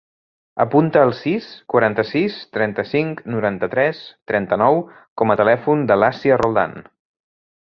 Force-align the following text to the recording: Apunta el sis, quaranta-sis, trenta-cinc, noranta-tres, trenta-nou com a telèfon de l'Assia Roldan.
Apunta 0.63 1.01
el 1.07 1.11
sis, 1.17 1.49
quaranta-sis, 1.73 2.37
trenta-cinc, 2.57 3.21
noranta-tres, 3.35 4.01
trenta-nou 4.33 4.81
com 5.23 5.35
a 5.35 5.37
telèfon 5.43 5.85
de 5.93 5.99
l'Assia 6.03 6.41
Roldan. 6.45 6.75